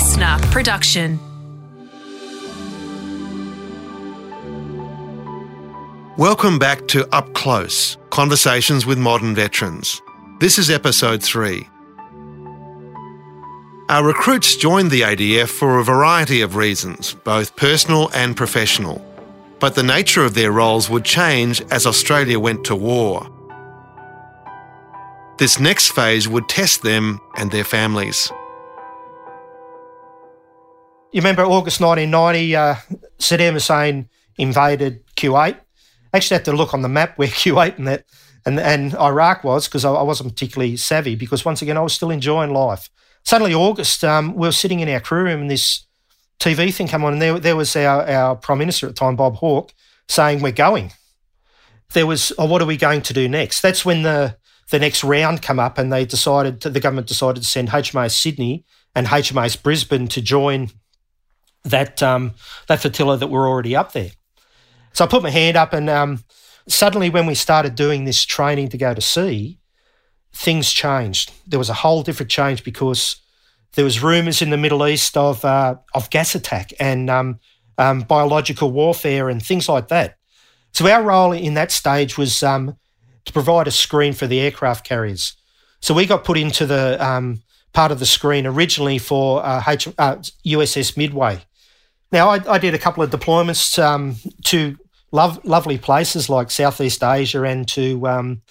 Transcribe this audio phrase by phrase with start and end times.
[0.00, 1.20] listener production.
[6.16, 10.00] Welcome back to Up Close Conversations with Modern Veterans.
[10.38, 11.68] This is episode three.
[13.90, 19.04] Our recruits joined the ADF for a variety of reasons, both personal and professional.
[19.58, 23.28] But the nature of their roles would change as Australia went to war.
[25.36, 28.32] This next phase would test them and their families.
[31.12, 32.74] You remember August 1990, uh,
[33.18, 35.58] Saddam Hussein invaded Kuwait
[36.12, 38.04] actually had to look on the map where Kuwait and that
[38.46, 41.92] and, and Iraq was because I, I, wasn't particularly savvy because once again I was
[41.92, 42.88] still enjoying life.
[43.22, 45.86] Suddenly August, um, we were sitting in our crew room and this
[46.38, 49.14] TV thing came on and there, there was our, our Prime Minister at the time,
[49.14, 49.74] Bob Hawke,
[50.08, 50.92] saying we're going.
[51.92, 53.60] There was, oh, what are we going to do next?
[53.60, 54.38] That's when the
[54.70, 58.12] the next round come up and they decided, to, the government decided to send HMAS
[58.12, 58.64] Sydney
[58.94, 60.70] and HMAS Brisbane to join
[61.64, 62.32] that um,
[62.68, 64.10] that flotilla that were already up there.
[64.92, 66.24] So I put my hand up, and um,
[66.68, 69.58] suddenly, when we started doing this training to go to sea,
[70.32, 71.32] things changed.
[71.46, 73.16] There was a whole different change because
[73.74, 77.38] there was rumours in the Middle East of uh, of gas attack and um,
[77.78, 80.16] um, biological warfare and things like that.
[80.72, 82.76] So our role in that stage was um,
[83.24, 85.34] to provide a screen for the aircraft carriers.
[85.80, 89.88] So we got put into the um, part of the screen originally for uh, H-
[89.98, 90.16] uh,
[90.46, 91.40] USS Midway.
[92.12, 94.76] Now, I, I did a couple of deployments um, to
[95.12, 98.42] love, lovely places like Southeast Asia and to um,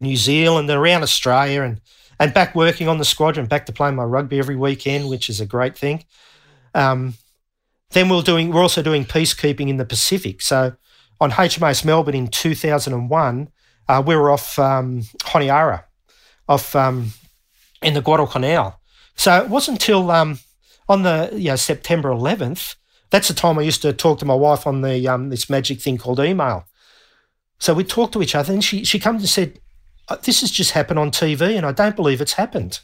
[0.00, 1.80] New Zealand and around Australia and,
[2.18, 5.40] and back working on the squadron, back to playing my rugby every weekend, which is
[5.40, 6.04] a great thing.
[6.74, 7.14] Um,
[7.90, 10.42] then we're doing we're also doing peacekeeping in the Pacific.
[10.42, 10.74] So
[11.20, 13.48] on HMAS Melbourne in 2001,
[13.88, 15.84] uh, we were off um, Honiara,
[16.48, 17.12] off um,
[17.82, 18.80] in the Guadalcanal.
[19.14, 20.40] So it wasn't until um,
[20.88, 22.74] on the you know, September 11th
[23.14, 25.80] that's the time I used to talk to my wife on the um, this magic
[25.80, 26.66] thing called email.
[27.60, 29.60] So we talked to each other, and she she comes and said,
[30.08, 32.80] uh, "This has just happened on TV, and I don't believe it's happened."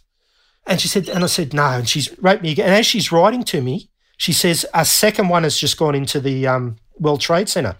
[0.68, 3.10] And she said, and I said, "No." And she's wrote me again, and as she's
[3.10, 7.20] writing to me, she says, "A second one has just gone into the um, World
[7.20, 7.74] Trade Center,"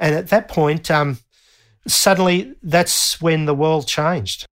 [0.00, 1.18] and at that point, um,
[1.86, 4.46] suddenly that's when the world changed.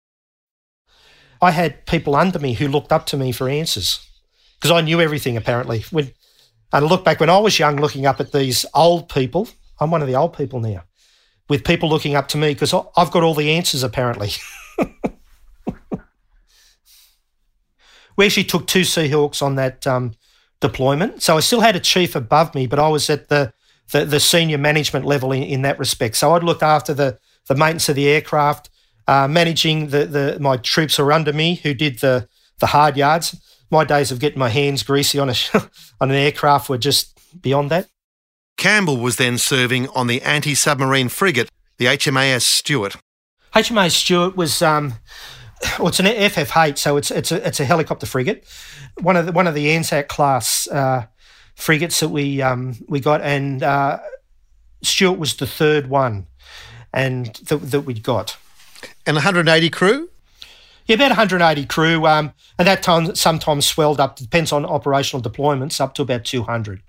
[1.40, 4.06] I had people under me who looked up to me for answers
[4.56, 5.86] because I knew everything apparently.
[5.90, 6.12] When
[6.72, 9.48] and look back when I was young, looking up at these old people.
[9.78, 10.84] I'm one of the old people now,
[11.48, 14.30] with people looking up to me because I've got all the answers apparently.
[18.16, 20.12] we actually took two Seahawks on that um,
[20.60, 23.52] deployment, so I still had a chief above me, but I was at the
[23.92, 26.14] the, the senior management level in, in that respect.
[26.16, 28.70] So I'd looked after the the maintenance of the aircraft,
[29.08, 32.28] uh, managing the the my troops who were under me who did the
[32.60, 33.34] the hard yards
[33.70, 35.34] my days of getting my hands greasy on a
[36.00, 37.88] on an aircraft were just beyond that.
[38.56, 41.48] Campbell was then serving on the anti-submarine frigate,
[41.78, 42.96] the HMAS Stuart.
[43.54, 44.94] HMAS Stuart was um,
[45.78, 48.46] well, it's an FFH, so it's it's a it's a helicopter frigate,
[49.00, 51.06] one of the one of the Anzac class uh,
[51.54, 53.98] frigates that we um, we got, and uh,
[54.82, 56.26] Stuart was the third one,
[56.92, 58.36] and that that we got.
[59.06, 60.09] And 180 crew.
[60.86, 64.16] Yeah, about 180 crew, um, and that time sometimes swelled up.
[64.16, 66.82] Depends on operational deployments, up to about 200.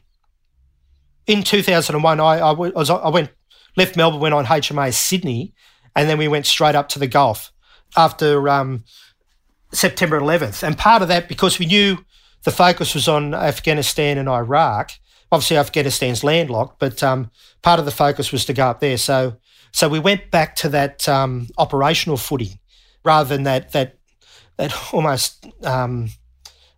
[1.28, 3.30] In 2001, I, I, was, I went
[3.78, 5.53] left Melbourne, went on HMAS Sydney,
[5.96, 7.51] and then we went straight up to the Gulf
[7.96, 8.84] after um,
[9.72, 10.63] September 11th.
[10.63, 11.97] And part of that because we knew
[12.44, 14.91] the focus was on Afghanistan and Iraq.
[15.31, 17.31] Obviously, Afghanistan's landlocked, but um,
[17.62, 18.97] part of the focus was to go up there.
[18.97, 19.38] So,
[19.72, 22.59] so we went back to that um, operational footing
[23.03, 23.97] rather than that that
[24.57, 26.09] that almost um,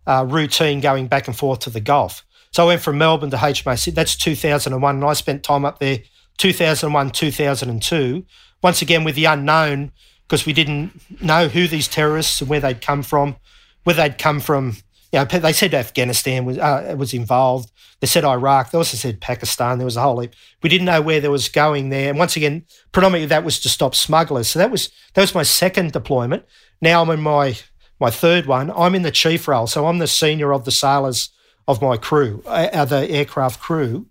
[0.06, 2.24] uh, routine going back and forth to the Gulf.
[2.52, 3.92] So I went from Melbourne to HMAS.
[3.94, 5.98] That's 2001, and I spent time up there
[6.38, 8.24] 2001, 2002.
[8.62, 9.92] Once again with the unknown,
[10.26, 13.36] because we didn't know who these terrorists and where they'd come from,
[13.82, 14.76] where they'd come from.
[15.14, 17.70] You know, they said Afghanistan was uh, was involved.
[18.00, 18.72] They said Iraq.
[18.72, 19.78] They also said Pakistan.
[19.78, 20.34] There was a whole heap.
[20.60, 22.10] We didn't know where there was going there.
[22.10, 24.48] And once again, predominantly that was to stop smugglers.
[24.48, 26.44] So that was that was my second deployment.
[26.80, 27.56] Now I'm in my
[28.00, 28.72] my third one.
[28.74, 31.30] I'm in the chief role, so I'm the senior of the sailors
[31.68, 34.08] of my crew, uh, the aircraft crew.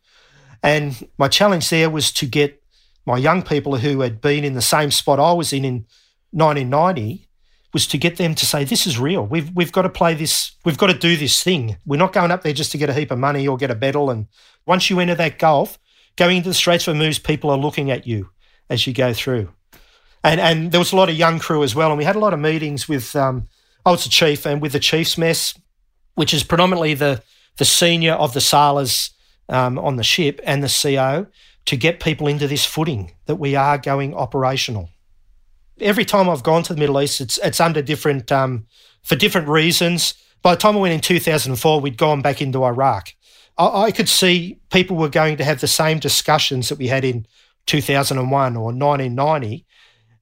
[0.64, 2.64] And my challenge there was to get
[3.06, 5.86] my young people who had been in the same spot I was in in
[6.32, 7.28] 1990
[7.74, 9.26] was to get them to say, "This is real.
[9.26, 10.52] We've we've got to play this.
[10.64, 11.78] We've got to do this thing.
[11.86, 13.76] We're not going up there just to get a heap of money or get a
[13.76, 14.28] medal." And
[14.66, 15.80] once you enter that Gulf,
[16.16, 18.30] going into the Straits of Hormuz, people are looking at you
[18.70, 19.50] as you go through.
[20.24, 22.20] And and there was a lot of young crew as well, and we had a
[22.20, 23.16] lot of meetings with.
[23.16, 23.48] Um,
[23.86, 25.54] I was the chief, and with the chief's mess,
[26.16, 27.22] which is predominantly the
[27.58, 29.12] the senior of the sailors
[29.50, 31.28] um, on the ship and the CO
[31.66, 34.90] to get people into this footing that we are going operational.
[35.80, 38.68] Every time I've gone to the Middle East, it's it's under different um,
[39.04, 40.14] for different reasons.
[40.42, 43.14] By the time I went in 2004, we'd gone back into Iraq.
[43.58, 47.06] I, I could see people were going to have the same discussions that we had
[47.06, 47.26] in
[47.66, 49.66] 2001 or 1990.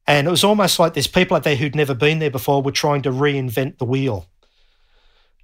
[0.08, 2.72] And it was almost like there's people out there who'd never been there before were
[2.72, 4.28] trying to reinvent the wheel.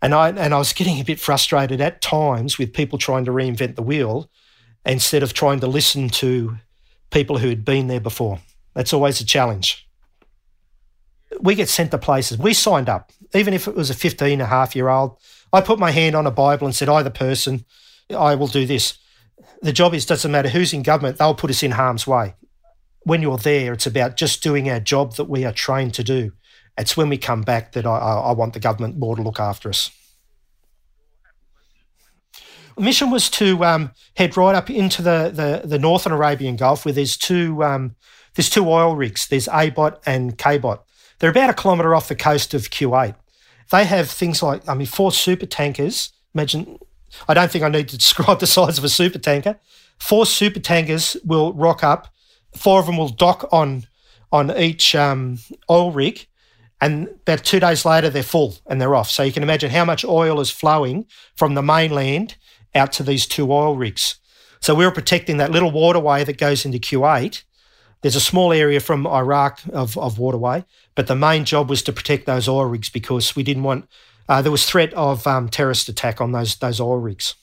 [0.02, 3.32] And I and I was getting a bit frustrated at times with people trying to
[3.32, 4.30] reinvent the wheel
[4.86, 6.58] instead of trying to listen to
[7.10, 8.40] people who had been there before.
[8.74, 9.87] That's always a challenge.
[11.40, 12.38] We get sent to places.
[12.38, 15.18] We signed up, even if it was a 15 and a half year old.
[15.54, 17.66] I put my hand on a Bible and said, I, the person,
[18.10, 18.98] I will do this.
[19.62, 22.36] The job is, doesn't matter who's in government, they'll put us in harm's way.
[23.04, 26.34] When you're there, it's about just doing our job that we are trained to do.
[26.78, 29.70] It's when we come back that I, I want the government more to look after
[29.70, 29.90] us.
[32.76, 36.86] The mission was to um, head right up into the, the, the, northern Arabian Gulf
[36.86, 37.96] where there's two, um,
[38.36, 39.28] there's two oil rigs.
[39.28, 40.82] There's ABOT and KBOT.
[41.20, 43.16] They're about a kilometre off the coast of Kuwait.
[43.72, 46.12] They have things like, I mean, four super tankers.
[46.34, 46.78] Imagine,
[47.28, 49.60] I don't think I need to describe the size of a super tanker.
[50.00, 52.14] Four super tankers will rock up.
[52.56, 53.86] Four of them will dock on
[54.30, 56.28] on each um, oil rig
[56.80, 59.10] and about two days later they're full and they're off.
[59.10, 61.06] So you can imagine how much oil is flowing
[61.36, 62.36] from the mainland
[62.76, 64.16] out to these two oil rigs.
[64.60, 67.44] So we were protecting that little waterway that goes into Kuwait.
[68.02, 70.66] There's a small area from Iraq of, of waterway,
[70.98, 73.88] but the main job was to protect those oil rigs because we didn't want
[74.28, 77.36] uh, there was threat of um, terrorist attack on those those oil rigs.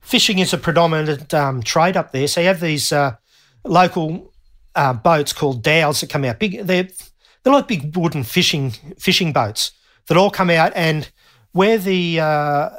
[0.00, 3.14] Fishing is a predominant um, trade up there, so you have these uh,
[3.64, 4.34] local
[4.74, 6.40] uh, boats called dhows that come out.
[6.40, 6.88] Big, they're
[7.42, 9.70] they're like big wooden fishing fishing boats
[10.08, 11.10] that all come out, and
[11.52, 12.70] where the uh,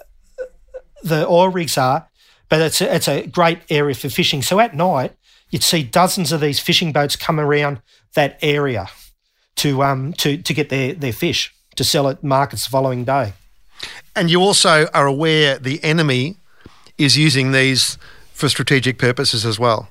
[1.02, 2.10] the oil rigs are,
[2.50, 4.42] but it's a, it's a great area for fishing.
[4.42, 5.14] So at night,
[5.50, 7.82] you'd see dozens of these fishing boats come around
[8.16, 8.90] that area
[9.56, 13.34] to um to to get their their fish to sell at markets the following day.
[14.16, 16.38] And you also are aware the enemy
[16.98, 17.98] is using these
[18.34, 19.90] for strategic purposes as well.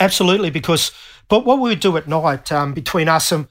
[0.00, 0.92] Absolutely, because
[1.28, 3.48] but what we would do at night um, between us and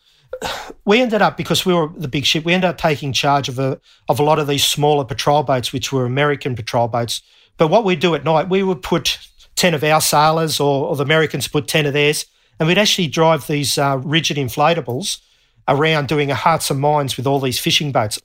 [0.85, 2.45] we ended up because we were the big ship.
[2.45, 5.73] We ended up taking charge of a of a lot of these smaller patrol boats,
[5.73, 7.21] which were American patrol boats.
[7.57, 9.17] But what we'd do at night, we would put
[9.55, 12.25] ten of our sailors, or, or the Americans put ten of theirs,
[12.59, 15.19] and we'd actually drive these uh, rigid inflatables
[15.67, 18.19] around doing a hearts and minds with all these fishing boats,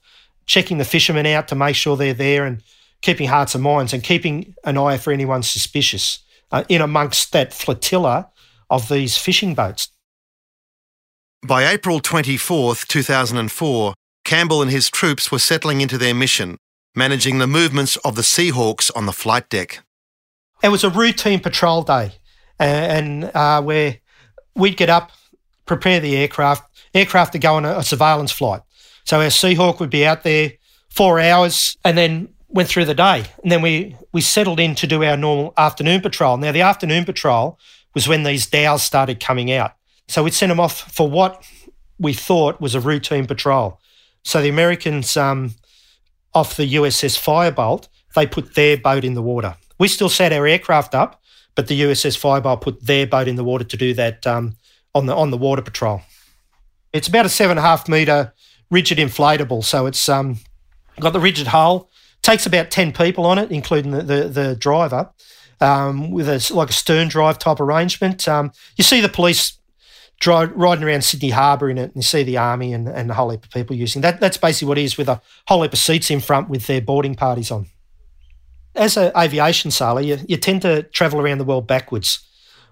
[0.47, 2.63] checking the fishermen out to make sure they're there, and
[3.01, 6.21] keeping hearts and minds, and keeping an eye for anyone suspicious
[6.51, 8.31] uh, in amongst that flotilla
[8.71, 9.89] of these fishing boats.
[11.45, 13.95] By April 24, 2004,
[14.25, 16.57] Campbell and his troops were settling into their mission,
[16.95, 19.81] managing the movements of the Seahawks on the flight deck.
[20.63, 22.13] It was a routine patrol day,
[22.61, 23.99] and uh, where
[24.55, 25.13] we'd get up,
[25.67, 28.63] prepare the aircraft, aircraft to go on a, a surveillance flight.
[29.05, 30.53] So our Seahawk would be out there
[30.89, 34.87] four hours, and then went through the day, and then we we settled in to
[34.87, 36.37] do our normal afternoon patrol.
[36.37, 37.59] Now the afternoon patrol
[37.95, 39.73] was when these dhows started coming out.
[40.09, 41.47] So we'd send them off for what
[41.99, 43.81] we thought was a routine patrol.
[44.23, 45.55] So the Americans um,
[46.35, 49.57] off the USS Firebolt, they put their boat in the water.
[49.79, 51.22] We still set our aircraft up,
[51.55, 54.57] but the USS Firebolt put their boat in the water to do that um,
[54.95, 56.03] on the on the water patrol.
[56.93, 58.33] It's about a seven and a half meter
[58.71, 60.39] rigid inflatable, so it's um,
[61.01, 61.91] got the rigid hull.
[62.23, 65.11] Takes about ten people on it, including the the, the driver,
[65.61, 68.27] um, with a like a stern drive type arrangement.
[68.29, 69.59] Um, you see the police
[70.27, 73.31] riding around Sydney Harbour in it, and you see the army and, and a whole
[73.31, 74.21] heap of people using that.
[74.21, 76.81] That's basically what it is, with a whole heap of seats in front with their
[76.81, 77.67] boarding parties on.
[78.75, 82.21] As an aviation sailor, you, you tend to travel around the world backwards.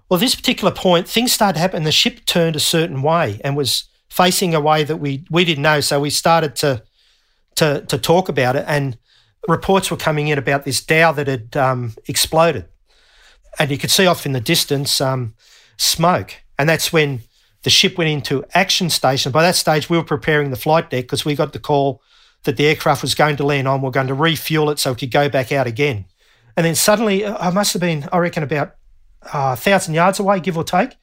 [0.08, 1.84] Well, at this particular point, things started to happen.
[1.84, 5.62] The ship turned a certain way and was facing a way that we we didn't
[5.62, 5.80] know.
[5.80, 6.82] So we started to
[7.56, 8.98] to to talk about it, and
[9.46, 12.66] reports were coming in about this dhow that had um, exploded,
[13.58, 15.34] and you could see off in the distance um,
[15.76, 17.20] smoke, and that's when
[17.62, 19.30] the ship went into action station.
[19.32, 22.02] By that stage, we were preparing the flight deck because we got the call
[22.44, 23.82] that the aircraft was going to land on.
[23.82, 26.06] We are going to refuel it so it could go back out again.
[26.56, 28.74] And then suddenly, uh, I must have been, I reckon, about
[29.22, 30.96] uh, a thousand yards away, give or take.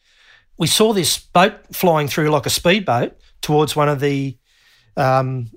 [0.58, 4.38] We saw this boat flying through like a speedboat towards one of the
[4.96, 5.52] um,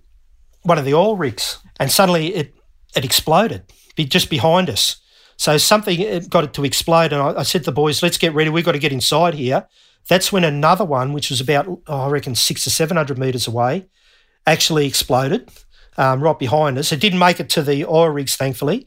[0.62, 2.54] one of the oil rigs, and suddenly it
[2.94, 3.64] it exploded
[3.96, 4.96] just behind us.
[5.36, 8.34] So something got it to explode, and I, I said to the boys, "Let's get
[8.34, 8.50] ready.
[8.50, 9.66] We've got to get inside here."
[10.08, 13.86] That's when another one, which was about, oh, I reckon, six or 700 metres away,
[14.46, 15.50] actually exploded.
[15.96, 16.92] Um, right behind us.
[16.92, 18.86] It didn't make it to the oil rigs, thankfully.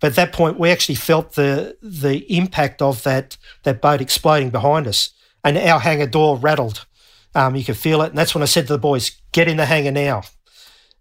[0.00, 4.50] But at that point, we actually felt the the impact of that that boat exploding
[4.50, 5.10] behind us,
[5.44, 6.86] and our hangar door rattled.
[7.34, 9.58] Um, you could feel it, and that's when I said to the boys, "Get in
[9.58, 10.22] the hangar now."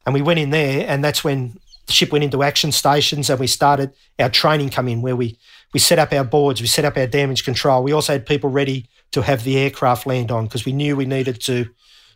[0.06, 3.40] And we went in there, and that's when the ship went into action stations, and
[3.40, 5.38] we started our training come in, where we
[5.74, 7.84] we set up our boards, we set up our damage control.
[7.84, 11.06] We also had people ready to have the aircraft land on because we knew we
[11.06, 11.70] needed to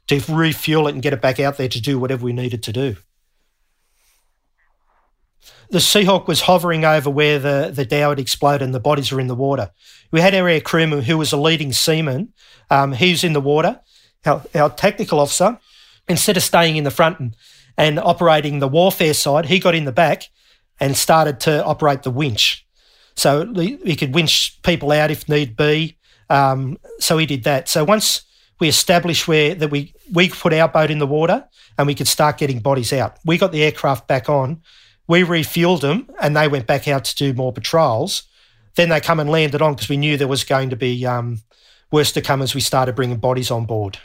[0.08, 2.74] to refuel it and get it back out there to do whatever we needed to
[2.74, 2.98] do.
[5.74, 9.20] The Seahawk was hovering over where the, the dhow had exploded and the bodies were
[9.20, 9.72] in the water.
[10.12, 12.32] We had our air crewman who was a leading seaman.
[12.70, 13.82] Um, he was in the water.
[14.24, 15.58] Our, our technical officer,
[16.08, 17.36] instead of staying in the front and,
[17.76, 20.26] and operating the warfare side, he got in the back
[20.80, 22.68] and started to operate the winch.
[23.16, 25.98] So he could winch people out if need be.
[26.30, 27.68] Um, so he did that.
[27.68, 28.22] So once
[28.60, 31.48] we established where that we we put our boat in the water
[31.80, 33.18] and we could start getting bodies out.
[33.26, 34.62] We got the aircraft back on.
[35.08, 38.24] We refueled them and they went back out to do more patrols.
[38.76, 41.42] Then they come and landed on because we knew there was going to be um,
[41.92, 44.00] worse to come as we started bringing bodies on board.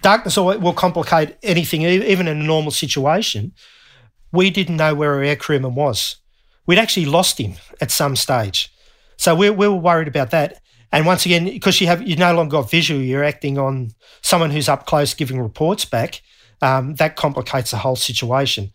[0.00, 3.52] Darkness will complicate anything, even in a normal situation.
[4.32, 6.16] We didn't know where our air crewman was.
[6.66, 8.72] We'd actually lost him at some stage.
[9.16, 10.60] So we, we were worried about that.
[10.90, 13.90] And once again, because you have you no longer got visual, you're acting on
[14.22, 16.20] someone who's up close giving reports back.
[16.60, 18.72] Um, that complicates the whole situation.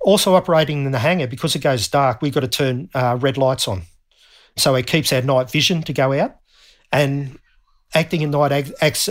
[0.00, 3.36] Also, operating in the hangar because it goes dark, we've got to turn uh, red
[3.36, 3.82] lights on,
[4.56, 6.36] so it keeps our night vision to go out.
[6.90, 7.38] And
[7.94, 9.10] acting in night adds,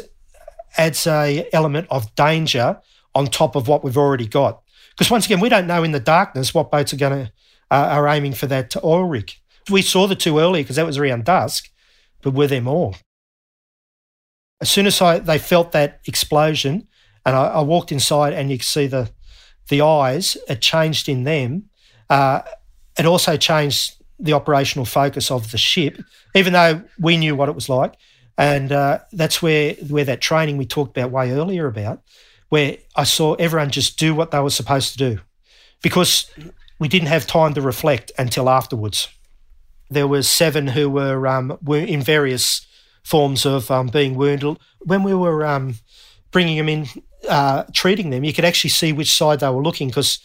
[0.78, 2.82] adds a element of danger
[3.14, 4.62] on top of what we've already got.
[4.92, 7.32] Because once again, we don't know in the darkness what boats are going to
[7.72, 9.32] uh, are aiming for that oil rig.
[9.70, 11.70] We saw the two earlier because that was around dusk
[12.22, 12.94] but were there more?
[14.62, 16.88] As soon as I, they felt that explosion,
[17.26, 19.10] and I, I walked inside, and you could see the
[19.70, 20.38] the eyes.
[20.48, 21.70] It changed in them.
[22.10, 22.42] Uh,
[22.98, 25.98] it also changed the operational focus of the ship,
[26.36, 27.94] even though we knew what it was like.
[28.38, 32.02] And uh, that's where where that training we talked about way earlier about,
[32.50, 35.22] where I saw everyone just do what they were supposed to do,
[35.82, 36.30] because
[36.80, 39.10] we didn't have time to reflect until afterwards.
[39.90, 42.66] There were seven who were um, were in various
[43.04, 44.58] forms of um, being wounded.
[44.80, 45.76] When we were um,
[46.32, 46.88] bringing them in,
[47.30, 50.20] uh, treating them, you could actually see which side they were looking because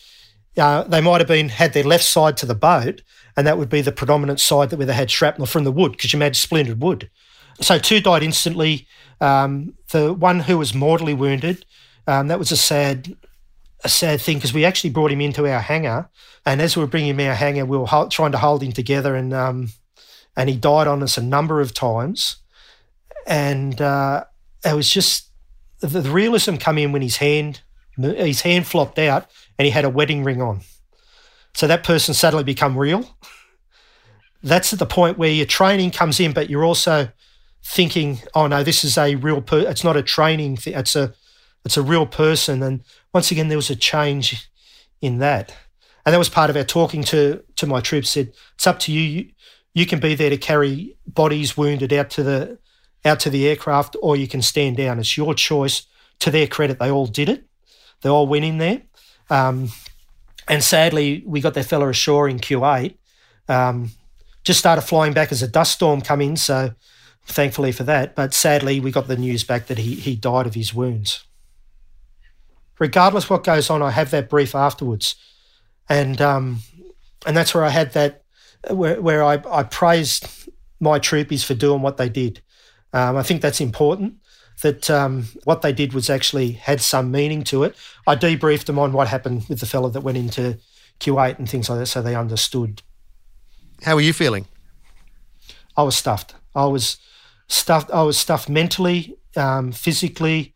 [0.56, 3.02] uh, they might have been had their left side to the boat,
[3.36, 5.92] and that would be the predominant side that where they had shrapnel from the wood
[5.92, 7.10] because you imagine splintered wood.
[7.60, 8.86] So two died instantly.
[9.20, 11.64] Um, the one who was mortally wounded,
[12.06, 13.16] um, that was a sad
[13.84, 16.08] a sad thing because we actually brought him into our hangar,
[16.46, 18.72] and as we were bringing him our hangar, we were ho- trying to hold him
[18.72, 19.68] together, and um,
[20.36, 22.36] and he died on us a number of times,
[23.26, 24.24] and uh,
[24.64, 25.30] it was just
[25.86, 27.62] the, the realism come in when his hand
[27.96, 30.60] his hand flopped out and he had a wedding ring on,
[31.54, 33.16] so that person suddenly become real.
[34.42, 37.08] That's at the point where your training comes in, but you're also
[37.62, 39.40] thinking, oh no, this is a real.
[39.40, 40.74] Per- it's not a training thing.
[40.74, 41.14] It's a
[41.64, 42.62] it's a real person.
[42.62, 44.50] And once again, there was a change
[45.00, 45.54] in that.
[46.04, 48.92] And that was part of our talking to, to my troops said, it's up to
[48.92, 49.00] you.
[49.00, 49.30] you.
[49.72, 52.58] You can be there to carry bodies wounded out to the
[53.04, 54.98] out to the aircraft, or you can stand down.
[54.98, 55.86] It's your choice.
[56.20, 57.44] To their credit, they all did it.
[58.02, 58.82] They all went in there.
[59.30, 59.70] Um,
[60.46, 62.94] and sadly, we got that fella ashore in Q8.
[63.48, 63.90] Um,
[64.44, 66.72] just started flying back as a dust storm come in, so
[67.26, 68.14] thankfully for that.
[68.14, 71.24] But sadly, we got the news back that he he died of his wounds
[72.78, 75.16] regardless what goes on, I have that brief afterwards,
[75.88, 76.60] and um,
[77.26, 78.22] and that's where I had that
[78.70, 80.48] where where I, I praised
[80.80, 82.40] my troopies for doing what they did.
[82.94, 84.14] Um, I think that's important.
[84.62, 87.74] That um, what they did was actually had some meaning to it.
[88.06, 90.58] I debriefed them on what happened with the fellow that went into
[91.00, 92.82] Q8 and things like that, so they understood.
[93.82, 94.46] How were you feeling?
[95.76, 96.36] I was stuffed.
[96.54, 96.98] I was
[97.48, 97.90] stuffed.
[97.90, 100.54] I was stuffed mentally, um, physically,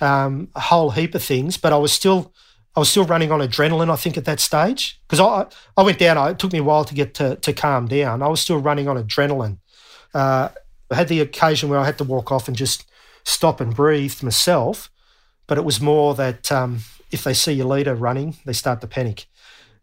[0.00, 2.32] um, a whole heap of things, but I was still
[2.76, 3.90] I was still running on adrenaline.
[3.90, 6.16] I think at that stage because I I went down.
[6.30, 8.22] It took me a while to get to to calm down.
[8.22, 9.58] I was still running on adrenaline.
[10.14, 10.50] Uh,
[10.90, 12.84] I had the occasion where I had to walk off and just
[13.24, 14.90] stop and breathe myself,
[15.46, 16.80] but it was more that um,
[17.10, 19.26] if they see your leader running, they start to panic.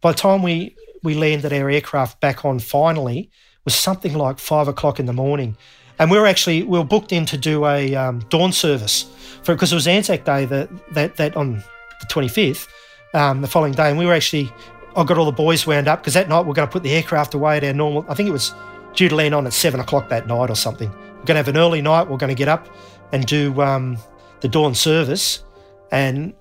[0.02, 3.30] By the time we we landed our aircraft back on finally
[3.64, 5.58] was something like five o'clock in the morning,
[6.00, 9.04] and we were actually we were booked in to do a um, dawn service
[9.44, 11.64] for because it was Anzac Day that that that on
[12.00, 12.68] the 25th,
[13.14, 14.52] um, the following day, and we were actually
[14.96, 16.92] I got all the boys wound up because that night we're going to put the
[16.92, 18.06] aircraft away at our normal.
[18.10, 18.54] I think it was
[18.98, 20.90] due to land on at seven o'clock that night or something.
[20.90, 22.10] We're going to have an early night.
[22.10, 22.68] We're going to get up
[23.14, 23.98] and do um,
[24.42, 25.44] the dawn service,
[25.92, 26.34] and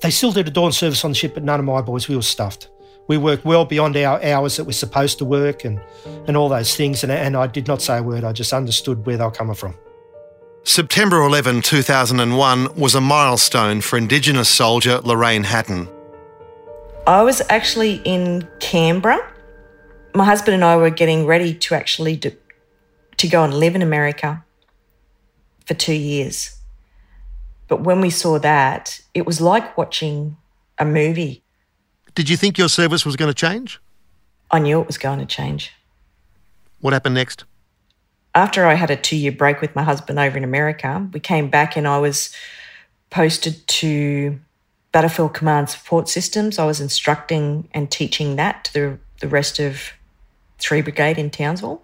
[0.00, 2.16] They still did a dawn service on the ship, but none of my boys, we
[2.16, 2.68] were stuffed.
[3.06, 5.80] We worked well beyond our hours that we're supposed to work and,
[6.26, 7.04] and all those things.
[7.04, 9.54] And, and I did not say a word, I just understood where they were coming
[9.54, 9.74] from.
[10.64, 15.88] September 11, 2001 was a milestone for Indigenous soldier Lorraine Hatton.
[17.06, 19.33] I was actually in Canberra.
[20.14, 22.32] My husband and I were getting ready to actually do,
[23.16, 24.44] to go and live in America
[25.66, 26.56] for two years.
[27.66, 30.36] But when we saw that, it was like watching
[30.78, 31.42] a movie.
[32.14, 33.80] Did you think your service was going to change?
[34.50, 35.72] I knew it was going to change.
[36.80, 37.44] What happened next?
[38.34, 41.48] After I had a two year break with my husband over in America, we came
[41.48, 42.34] back and I was
[43.10, 44.38] posted to
[44.92, 46.58] Battlefield Command Support Systems.
[46.58, 49.92] I was instructing and teaching that to the, the rest of
[50.58, 51.82] 3 Brigade in Townsville.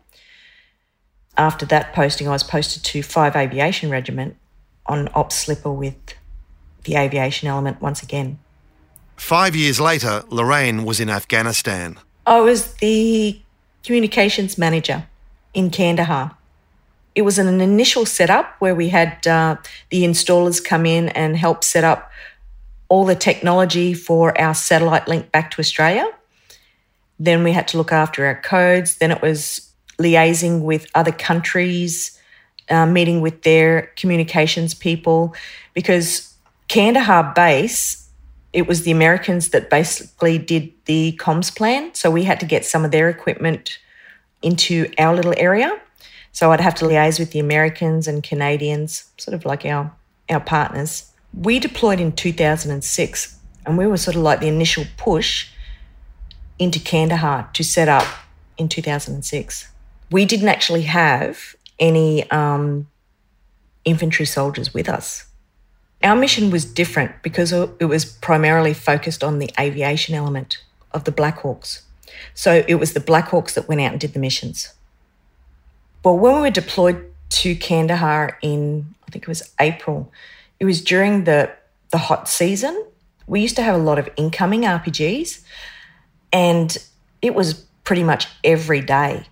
[1.37, 4.37] After that posting, I was posted to 5 Aviation Regiment
[4.87, 5.95] on Ops Slipper with
[6.85, 8.39] the aviation element once again.
[9.17, 11.99] Five years later, Lorraine was in Afghanistan.
[12.27, 13.41] I was the
[13.85, 15.07] communications manager
[15.55, 16.37] in Kandahar.
[17.15, 19.57] It was an initial setup where we had uh,
[19.91, 22.11] the installers come in and help set up
[22.89, 26.07] all the technology for our satellite link back to Australia.
[27.21, 28.97] Then we had to look after our codes.
[28.97, 32.19] Then it was liaising with other countries,
[32.69, 35.35] uh, meeting with their communications people,
[35.75, 36.35] because
[36.67, 38.00] Kandahar base
[38.53, 41.95] it was the Americans that basically did the comms plan.
[41.95, 43.79] So we had to get some of their equipment
[44.43, 45.81] into our little area.
[46.33, 49.93] So I'd have to liaise with the Americans and Canadians, sort of like our,
[50.29, 51.11] our partners.
[51.33, 53.37] We deployed in 2006
[53.67, 55.49] and we were sort of like the initial push
[56.61, 58.07] into Kandahar to set up
[58.57, 59.69] in 2006.
[60.12, 62.87] We didn't actually have any um,
[63.85, 65.26] infantry soldiers with us.
[66.02, 70.62] Our mission was different because it was primarily focused on the aviation element
[70.93, 71.83] of the Black Hawks.
[72.35, 74.73] So it was the Black Hawks that went out and did the missions.
[76.04, 80.13] Well, when we were deployed to Kandahar in, I think it was April,
[80.58, 81.50] it was during the,
[81.91, 82.87] the hot season.
[83.26, 85.43] We used to have a lot of incoming RPGs,
[86.32, 86.76] and
[87.23, 89.25] it was pretty much every day.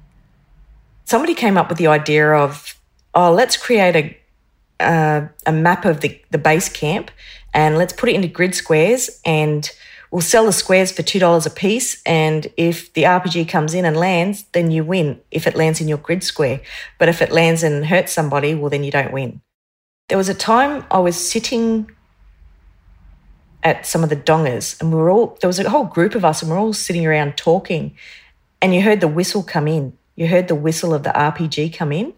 [1.05, 2.75] Somebody came up with the idea of,
[3.15, 4.19] oh, let's create a
[4.81, 7.11] uh, a map of the, the base camp
[7.53, 9.71] and let's put it into grid squares and
[10.11, 12.03] we'll sell the squares for $2 a piece.
[12.05, 15.89] And if the RPG comes in and lands, then you win if it lands in
[15.89, 16.61] your grid square.
[16.99, 19.41] But if it lands and hurts somebody, well, then you don't win.
[20.09, 21.91] There was a time I was sitting
[23.63, 26.25] at some of the dongas and we were all, there was a whole group of
[26.25, 27.97] us and we we're all sitting around talking
[28.61, 29.97] and you heard the whistle come in.
[30.17, 32.13] You heard the whistle of the RPG come in.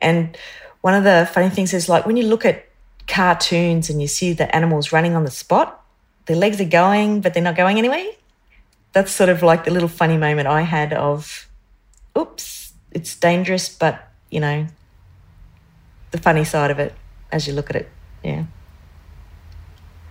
[0.00, 0.36] And
[0.80, 2.66] one of the funny things is like when you look at
[3.06, 5.82] cartoons and you see the animals running on the spot,
[6.26, 8.06] their legs are going, but they're not going anywhere.
[8.92, 11.48] That's sort of like the little funny moment I had of,
[12.16, 14.66] oops, it's dangerous, but you know,
[16.10, 16.94] the funny side of it
[17.32, 17.88] as you look at it.
[18.22, 18.44] Yeah.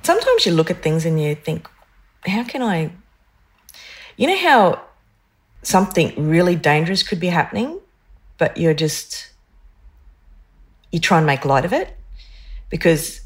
[0.09, 1.69] Sometimes you look at things and you think,
[2.25, 2.91] how can I?
[4.17, 4.81] You know how
[5.61, 7.79] something really dangerous could be happening,
[8.39, 9.29] but you're just
[10.91, 11.95] you try and make light of it
[12.71, 13.21] because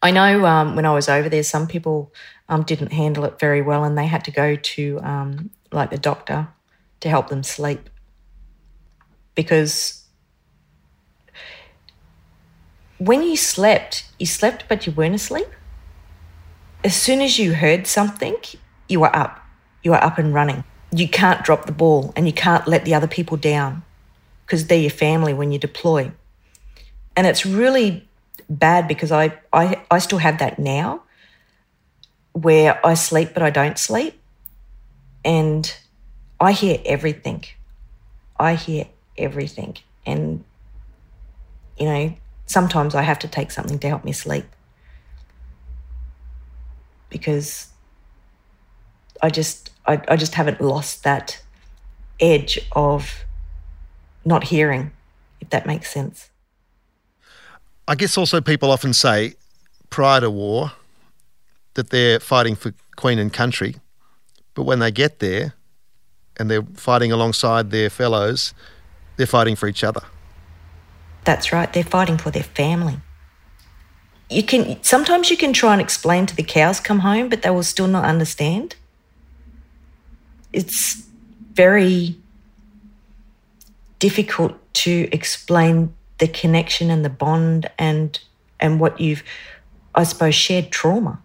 [0.00, 2.12] I know um, when I was over there, some people
[2.48, 5.98] um, didn't handle it very well and they had to go to um, like the
[5.98, 6.46] doctor
[7.00, 7.90] to help them sleep
[9.34, 10.01] because
[13.06, 15.48] when you slept, you slept but you weren't asleep.
[16.84, 18.36] As soon as you heard something,
[18.88, 19.44] you were up.
[19.82, 20.62] You were up and running.
[20.92, 23.82] You can't drop the ball and you can't let the other people down
[24.46, 26.12] because they're your family when you deploy.
[27.16, 28.06] And it's really
[28.48, 31.02] bad because I, I, I still have that now
[32.32, 34.20] where I sleep but I don't sleep.
[35.24, 35.74] And
[36.40, 37.44] I hear everything.
[38.38, 38.86] I hear
[39.16, 39.76] everything.
[40.04, 40.44] And,
[41.78, 42.14] you know,
[42.52, 44.44] sometimes I have to take something to help me sleep
[47.08, 47.68] because
[49.22, 51.42] I just I, I just haven't lost that
[52.20, 53.24] edge of
[54.24, 54.92] not hearing,
[55.40, 56.30] if that makes sense.
[57.88, 59.34] I guess also people often say
[59.90, 60.72] prior to war
[61.74, 63.76] that they're fighting for Queen and country,
[64.54, 65.54] but when they get there
[66.36, 68.54] and they're fighting alongside their fellows,
[69.16, 70.02] they're fighting for each other.
[71.24, 72.98] That's right, they're fighting for their family.
[74.28, 77.50] You can sometimes you can try and explain to the cows come home, but they
[77.50, 78.76] will still not understand.
[80.52, 81.06] It's
[81.52, 82.16] very
[83.98, 88.18] difficult to explain the connection and the bond and
[88.58, 89.22] and what you've
[89.94, 91.20] I suppose, shared trauma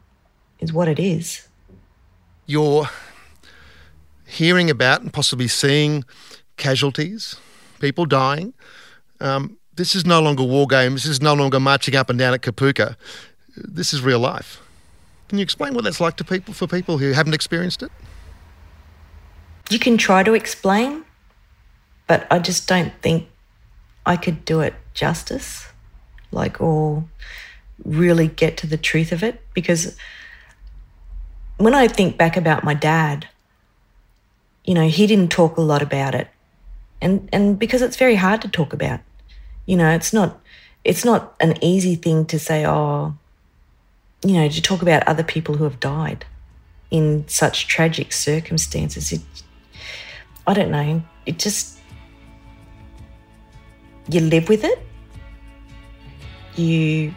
[0.60, 1.48] is what it is.
[2.46, 2.90] You're
[4.26, 6.04] hearing about and possibly seeing
[6.58, 7.38] casualties,
[7.80, 8.54] people dying.
[9.20, 11.04] Um, this is no longer war games.
[11.04, 12.96] This is no longer marching up and down at Kapooka.
[13.56, 14.62] This is real life.
[15.30, 17.92] Can you explain what that's like to people for people who haven't experienced it?
[19.70, 21.06] You can try to explain,
[22.08, 23.28] but I just don't think
[24.06, 25.68] I could do it justice,
[26.32, 27.04] like, or
[27.84, 29.42] really get to the truth of it.
[29.54, 29.96] Because
[31.58, 33.28] when I think back about my dad,
[34.64, 36.30] you know, he didn't talk a lot about it.
[37.02, 39.02] And, and because it's very hard to talk about,
[39.68, 40.40] you know, it's not,
[40.84, 43.14] it's not an easy thing to say, oh,
[44.24, 46.26] you know, to talk about other people who have died
[46.90, 49.12] in such tragic circumstances.
[49.12, 49.22] It,
[50.48, 51.04] I don't know.
[51.26, 51.78] It just,
[54.10, 54.80] you live with it.
[56.56, 57.14] You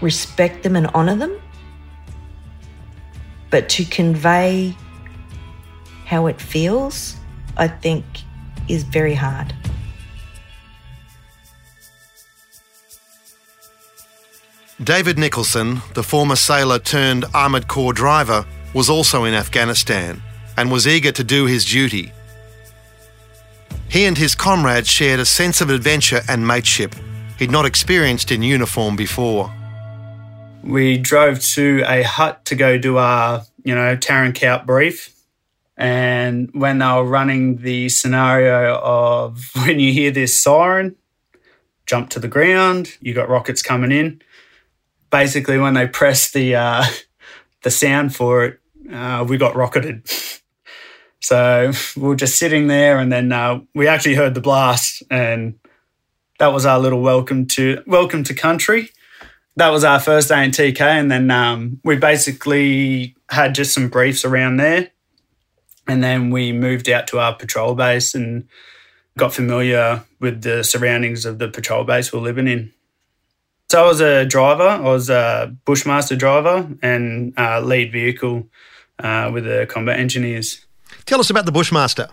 [0.00, 1.40] respect them and honour them.
[3.50, 4.74] But to convey
[6.06, 7.16] how it feels,
[7.58, 8.04] I think,
[8.68, 9.54] is very hard.
[14.82, 20.22] David Nicholson, the former sailor turned armoured corps driver, was also in Afghanistan
[20.56, 22.12] and was eager to do his duty.
[23.90, 26.94] He and his comrades shared a sense of adventure and mateship
[27.38, 29.52] he'd not experienced in uniform before.
[30.62, 35.14] We drove to a hut to go do our, you know, Tarin Kowt brief.
[35.76, 40.96] And when they were running the scenario of when you hear this siren,
[41.84, 44.22] jump to the ground, you got rockets coming in
[45.10, 46.84] basically when they pressed the uh,
[47.62, 48.60] the sound for it,
[48.92, 50.08] uh, we got rocketed.
[51.20, 55.58] so we were just sitting there, and then uh, we actually heard the blast, and
[56.38, 58.90] that was our little welcome to welcome to country.
[59.56, 63.88] That was our first day in TK, and then um, we basically had just some
[63.88, 64.90] briefs around there,
[65.86, 68.48] and then we moved out to our patrol base and
[69.18, 72.72] got familiar with the surroundings of the patrol base we we're living in.
[73.70, 74.66] So I was a driver.
[74.66, 78.48] I was a Bushmaster driver and uh, lead vehicle
[78.98, 80.66] uh, with the combat engineers.
[81.06, 82.08] Tell us about the Bushmaster.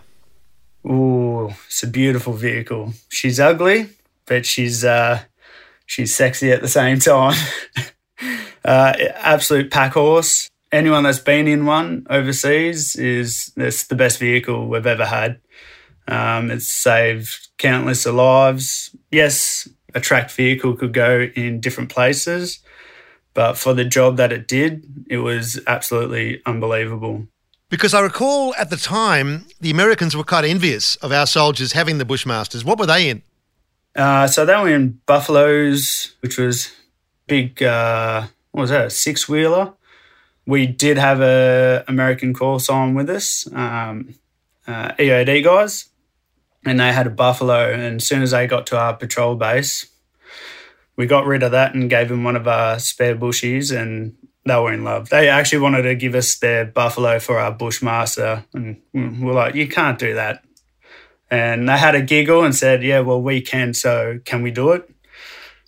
[0.86, 2.92] Ooh, it's a beautiful vehicle.
[3.08, 3.88] She's ugly,
[4.26, 5.22] but she's uh,
[5.84, 7.34] she's sexy at the same time.
[8.64, 10.48] uh, absolute pack horse.
[10.70, 15.40] Anyone that's been in one overseas is it's the best vehicle we've ever had.
[16.06, 18.94] Um, it's saved countless lives.
[19.10, 22.60] Yes, a tracked vehicle could go in different places.
[23.34, 27.26] But for the job that it did, it was absolutely unbelievable.
[27.70, 31.98] Because I recall at the time, the Americans were quite envious of our soldiers having
[31.98, 32.64] the Bushmasters.
[32.64, 33.22] What were they in?
[33.94, 36.70] Uh, so they were in Buffaloes, which was
[37.26, 39.74] big, uh, what was that, a six wheeler?
[40.46, 44.14] We did have a American call on with us, um,
[44.66, 45.90] uh, EOD guys
[46.68, 47.72] and they had a buffalo.
[47.72, 49.86] And as soon as they got to our patrol base,
[50.96, 54.56] we got rid of that and gave them one of our spare bushies, and they
[54.56, 55.08] were in love.
[55.10, 59.68] They actually wanted to give us their buffalo for our bushmaster, and we're like, "You
[59.68, 60.44] can't do that."
[61.30, 63.74] And they had a giggle and said, "Yeah, well, we can.
[63.74, 64.90] So can we do it?"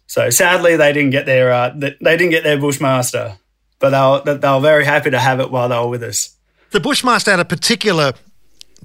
[0.07, 3.39] So sadly, they didn't get their uh, they didn't get their bushmaster,
[3.79, 6.37] but they were, they were very happy to have it while they were with us.
[6.73, 8.15] The bushmaster had a particular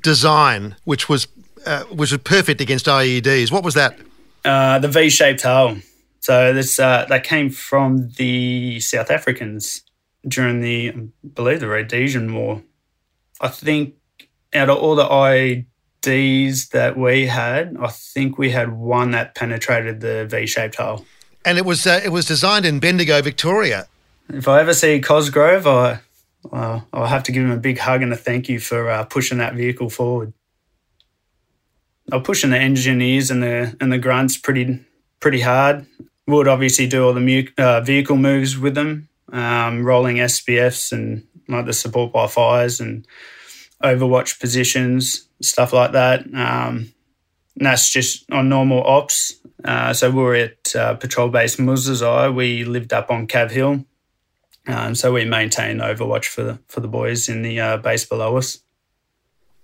[0.04, 1.28] design, which was
[1.66, 3.52] uh, which was perfect against IEDs.
[3.52, 3.98] What was that?
[4.44, 5.78] Uh, the V-shaped hull.
[6.20, 9.84] So this uh, that came from the South Africans
[10.28, 12.64] during the, I believe, the Rhodesian War.
[13.42, 13.96] I think
[14.54, 20.02] out of all the IEDs that we had, I think we had one that penetrated
[20.02, 21.06] the V-shaped hull.
[21.44, 23.88] And it was uh, it was designed in Bendigo, Victoria.
[24.30, 26.00] If I ever see Cosgrove, I
[26.52, 29.38] I'll have to give him a big hug and a thank you for uh, pushing
[29.40, 30.34] that vehicle forward.
[32.12, 34.80] I'm pushing the engineers and the and the grunts pretty
[35.20, 35.86] pretty hard.
[36.28, 41.24] Would obviously do all the mu- uh, vehicle moves with them, um, rolling SPFs and
[41.48, 43.08] like the support by fires and
[43.84, 46.26] overwatch positions, stuff like that.
[46.34, 46.94] Um,
[47.56, 49.36] that's just on normal ops.
[49.64, 52.34] Uh, so we were at uh, patrol base Muzazai.
[52.34, 53.86] We lived up on Cav Hill,
[54.68, 58.38] um, so we maintained overwatch for the for the boys in the uh, base below
[58.38, 58.60] us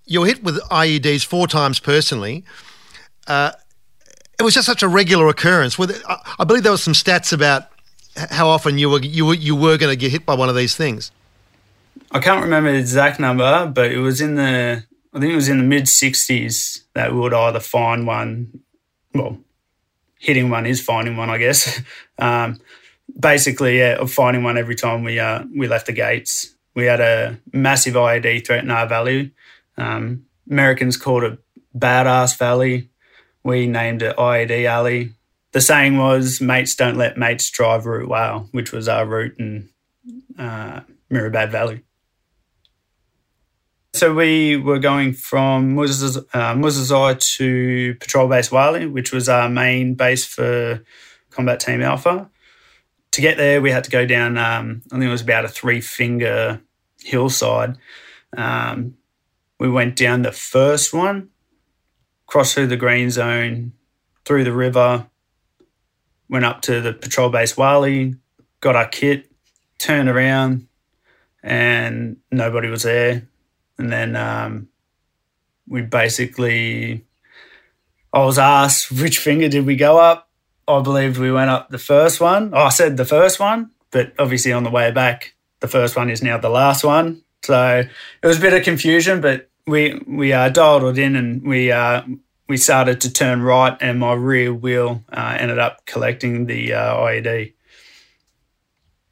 [0.05, 2.43] you were hit with IEDs four times personally.
[3.27, 3.51] Uh,
[4.39, 5.77] it was just such a regular occurrence.
[5.77, 7.67] With I believe there were some stats about
[8.15, 10.55] how often you were you were you were going to get hit by one of
[10.55, 11.11] these things.
[12.11, 14.83] I can't remember the exact number, but it was in the
[15.13, 18.61] I think it was in the mid sixties that we would either find one.
[19.13, 19.37] Well,
[20.17, 21.81] hitting one is finding one, I guess.
[22.19, 22.59] Um,
[23.19, 26.53] basically, yeah, finding one every time we uh, we left the gates.
[26.75, 29.31] We had a massive IED threat in our valley.
[29.77, 31.39] Um, Americans called it
[31.77, 32.89] Badass Valley.
[33.43, 35.13] We named it IED Alley.
[35.51, 39.69] The saying was, mates don't let mates drive Route Wow, which was our route in
[40.38, 40.81] uh,
[41.12, 41.84] Mirabad Valley.
[43.93, 49.95] So we were going from Muzazai uh, to Patrol Base Wali, which was our main
[49.95, 50.81] base for
[51.29, 52.29] Combat Team Alpha.
[53.12, 55.49] To get there, we had to go down, um, I think it was about a
[55.49, 56.62] three finger
[57.01, 57.77] hillside.
[58.38, 58.95] Um,
[59.62, 61.30] we went down the first one,
[62.26, 63.74] crossed through the green zone,
[64.26, 65.06] through the river,
[66.28, 68.15] went up to the patrol base Wali,
[68.60, 69.32] got our kit,
[69.78, 70.67] turned around,
[71.43, 73.28] and nobody was there.
[73.78, 74.69] And then um,
[75.67, 77.06] we basically,
[78.12, 80.28] I was asked which finger did we go up.
[80.67, 82.50] I believed we went up the first one.
[82.52, 86.10] Oh, I said the first one, but obviously on the way back, the first one
[86.10, 87.21] is now the last one.
[87.43, 87.84] So
[88.24, 91.71] it was a bit of confusion, but we we uh, dialed it in and we
[91.71, 92.02] uh,
[92.52, 96.97] we started to turn right, and my rear wheel uh, ended up collecting the uh,
[96.97, 97.54] IED.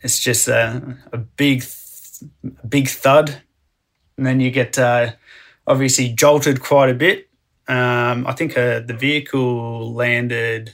[0.02, 1.64] It's just a, a big,
[2.68, 3.42] big thud,
[4.18, 5.14] and then you get uh,
[5.66, 7.30] obviously jolted quite a bit.
[7.70, 10.68] Um, I think uh, the vehicle landed.
[10.68, 10.74] It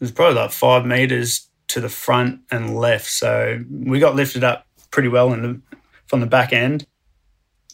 [0.00, 4.66] was probably like five meters to the front and left, so we got lifted up
[4.90, 5.60] pretty well the,
[6.06, 6.86] from the back end,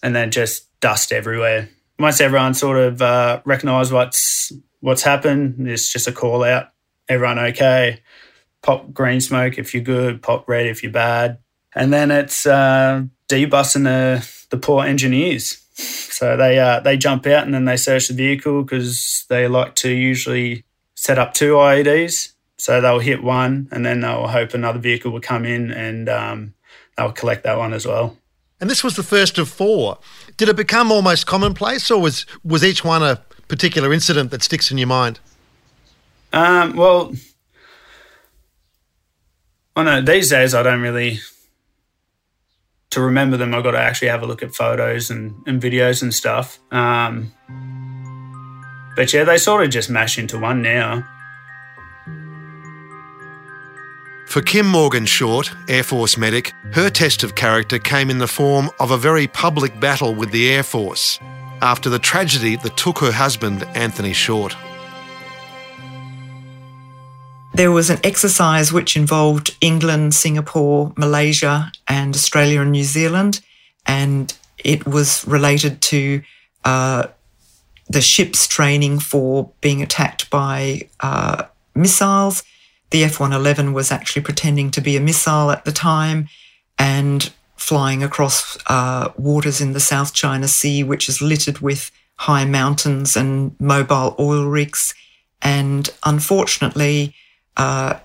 [0.03, 1.69] and then just dust everywhere.
[1.99, 6.69] Once everyone sort of uh, recognised what's what's happened, it's just a call out.
[7.09, 8.03] Everyone okay?
[8.63, 10.23] Pop green smoke if you're good.
[10.23, 11.39] Pop red if you're bad.
[11.75, 15.61] And then it's uh, debussing the the poor engineers.
[15.75, 19.75] So they uh, they jump out and then they search the vehicle because they like
[19.83, 22.33] to usually set up two IEDs.
[22.59, 26.55] So they'll hit one and then they'll hope another vehicle will come in and um,
[26.97, 28.17] they'll collect that one as well.
[28.61, 29.99] And this was the first of four.
[30.37, 34.71] Did it become almost commonplace, or was was each one a particular incident that sticks
[34.71, 35.21] in your mind?
[36.33, 37.13] Um, well,
[39.75, 41.21] I know these days I don't really.
[42.91, 46.03] To remember them, I've got to actually have a look at photos and, and videos
[46.03, 46.59] and stuff.
[46.71, 47.33] Um,
[48.95, 51.05] but yeah, they sort of just mash into one now.
[54.27, 58.71] For Kim Morgan Short, Air Force medic, her test of character came in the form
[58.81, 61.21] of a very public battle with the Air Force
[61.63, 64.57] after the tragedy that took her husband, Anthony Short.
[67.55, 73.41] There was an exercise which involved England, Singapore, Malaysia, and Australia and New Zealand,
[73.87, 76.23] and it was related to
[76.65, 77.07] uh,
[77.89, 81.45] the ships training for being attacked by uh,
[81.77, 82.43] missiles
[82.91, 86.29] the F 111 was actually pretending to be a missile at the time
[86.79, 92.45] and flying across uh, waters in the South China Sea, which is littered with high
[92.45, 94.95] mountains and mobile oil rigs.
[95.43, 97.15] And unfortunately,
[97.57, 97.99] uh,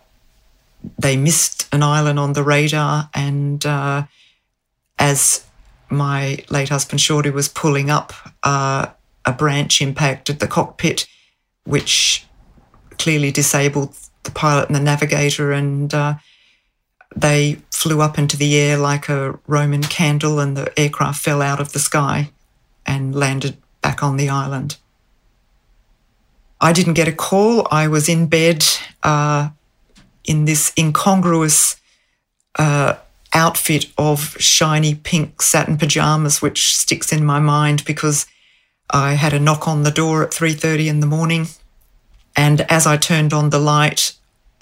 [0.97, 3.09] they missed an island on the radar.
[3.13, 4.03] And uh,
[4.97, 5.45] as
[5.89, 8.13] my late husband Shorty was pulling up,
[8.43, 8.87] uh,
[9.25, 11.07] a branch impacted the cockpit,
[11.65, 12.25] which
[12.97, 16.15] clearly disabled the pilot and the navigator, and uh,
[17.15, 21.59] they flew up into the air like a Roman candle, and the aircraft fell out
[21.59, 22.31] of the sky
[22.85, 24.77] and landed back on the island.
[26.59, 27.67] I didn't get a call.
[27.71, 28.63] I was in bed
[29.01, 29.49] uh,
[30.23, 31.77] in this incongruous
[32.57, 32.95] uh,
[33.33, 38.27] outfit of shiny pink satin pajamas, which sticks in my mind because
[38.91, 41.47] I had a knock on the door at 3:30 in the morning
[42.35, 44.13] and as I turned on the light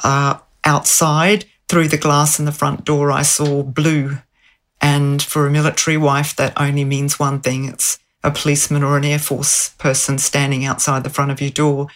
[0.03, 4.19] uh, outside through the glass in the front door, I saw blue.
[4.81, 9.05] And for a military wife, that only means one thing it's a policeman or an
[9.05, 11.87] Air Force person standing outside the front of your door.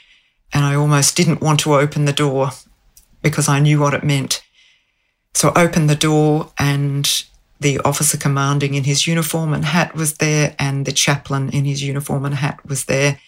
[0.53, 2.51] And I almost didn't want to open the door
[3.21, 4.43] because I knew what it meant.
[5.33, 7.09] So I opened the door and
[7.59, 11.81] the officer commanding in his uniform and hat was there, and the chaplain in his
[11.81, 13.19] uniform and hat was there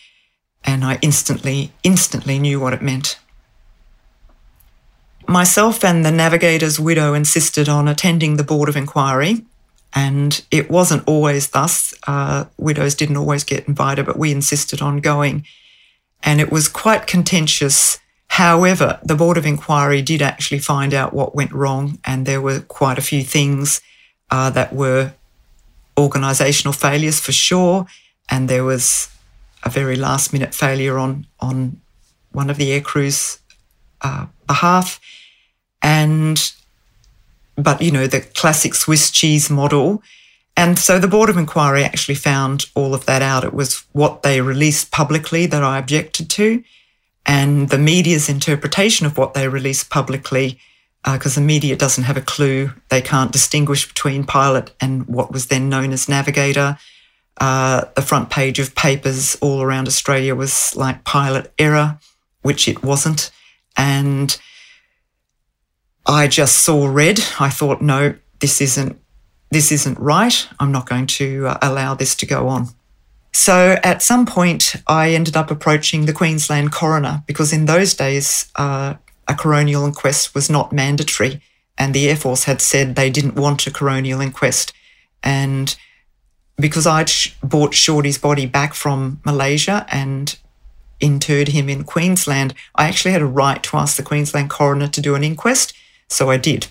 [0.65, 3.19] and I instantly, instantly knew what it meant.
[5.28, 9.45] Myself and the navigator's widow insisted on attending the Board of Inquiry,
[9.93, 11.93] and it wasn't always thus.
[12.06, 15.45] Uh, widows didn't always get invited, but we insisted on going.
[16.21, 17.99] And it was quite contentious.
[18.28, 22.60] However, the Board of Inquiry did actually find out what went wrong, and there were
[22.60, 23.82] quite a few things
[24.30, 25.13] uh, that were
[25.95, 27.88] organisational failures for sure,
[28.30, 29.10] and there was
[29.65, 31.82] a very last minute failure on on
[32.32, 33.39] one of the aircrew's
[34.01, 34.99] uh, behalf,
[35.82, 36.54] and
[37.56, 40.01] but you know, the classic Swiss cheese model.
[40.58, 43.43] And so the Board of Inquiry actually found all of that out.
[43.43, 46.63] It was what they released publicly that I objected to,
[47.25, 50.58] and the media's interpretation of what they released publicly,
[51.04, 52.71] because uh, the media doesn't have a clue.
[52.89, 56.78] They can't distinguish between pilot and what was then known as navigator.
[57.39, 61.99] Uh, the front page of papers all around Australia was like pilot error,
[62.41, 63.31] which it wasn't.
[63.75, 64.37] And
[66.05, 67.19] I just saw red.
[67.39, 68.99] I thought, no, this isn't
[69.51, 70.47] this isn't right.
[70.59, 72.69] I'm not going to uh, allow this to go on.
[73.31, 78.51] So at some point, I ended up approaching the Queensland coroner because in those days,
[78.55, 78.95] uh,
[79.27, 81.41] a coronial inquest was not mandatory,
[81.77, 84.73] and the Air Force had said they didn't want a coronial inquest.
[85.23, 85.75] And
[86.57, 90.37] because I'd sh- brought Shorty's body back from Malaysia and
[90.99, 95.01] interred him in Queensland, I actually had a right to ask the Queensland coroner to
[95.01, 95.73] do an inquest.
[96.07, 96.67] So I did.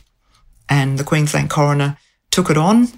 [0.69, 1.99] And the Queensland coroner
[2.31, 2.89] took it on,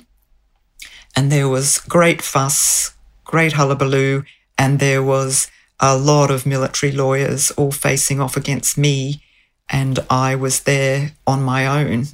[1.17, 2.95] and there was great fuss,
[3.25, 4.23] great hullabaloo,
[4.57, 9.23] and there was a lot of military lawyers all facing off against me.
[9.69, 12.07] And I was there on my own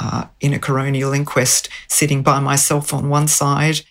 [0.00, 3.82] uh, in a coronial inquest, sitting by myself on one side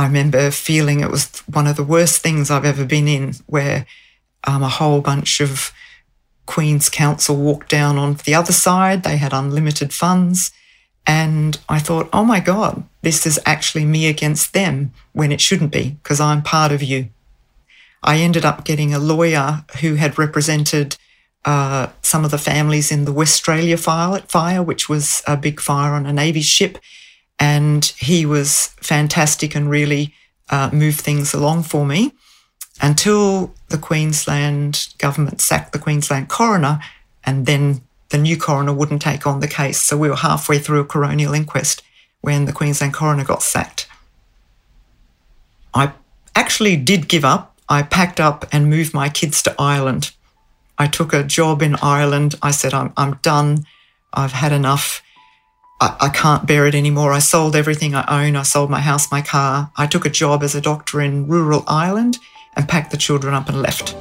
[0.00, 3.84] I remember feeling it was one of the worst things I've ever been in, where
[4.44, 5.72] um, a whole bunch of
[6.46, 9.02] Queen's Counsel walked down on the other side.
[9.02, 10.52] They had unlimited funds.
[11.06, 15.70] And I thought, oh my God, this is actually me against them when it shouldn't
[15.70, 17.10] be, because I'm part of you.
[18.02, 20.96] I ended up getting a lawyer who had represented
[21.44, 25.92] uh, some of the families in the Westralia fire, fire, which was a big fire
[25.92, 26.78] on a Navy ship.
[27.40, 30.14] And he was fantastic and really
[30.50, 32.12] uh, moved things along for me
[32.82, 36.80] until the Queensland government sacked the Queensland coroner,
[37.24, 39.80] and then the new coroner wouldn't take on the case.
[39.80, 41.82] So we were halfway through a coronial inquest
[42.20, 43.88] when the Queensland coroner got sacked.
[45.72, 45.92] I
[46.34, 47.56] actually did give up.
[47.68, 50.12] I packed up and moved my kids to Ireland.
[50.76, 52.34] I took a job in Ireland.
[52.42, 53.66] I said, I'm, I'm done.
[54.12, 55.02] I've had enough.
[55.80, 57.12] I, I can't bear it anymore.
[57.12, 58.36] I sold everything I own.
[58.36, 59.70] I sold my house, my car.
[59.76, 62.18] I took a job as a doctor in rural Ireland
[62.54, 63.96] and packed the children up and left.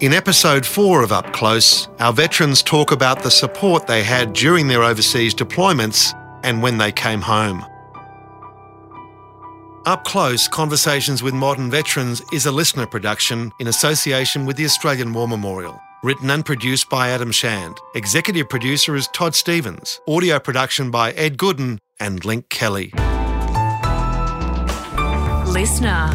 [0.00, 4.68] In episode four of Up Close, our veterans talk about the support they had during
[4.68, 7.64] their overseas deployments and when they came home.
[9.86, 15.12] Up Close Conversations with Modern Veterans is a listener production in association with the Australian
[15.12, 15.80] War Memorial.
[16.04, 17.78] Written and produced by Adam Shand.
[17.94, 20.02] Executive producer is Todd Stevens.
[20.06, 22.92] Audio production by Ed Gooden and Link Kelly.
[25.46, 26.14] Listener.